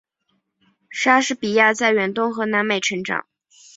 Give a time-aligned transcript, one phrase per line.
[0.89, 3.27] 莎士比亚在远东和南美成长。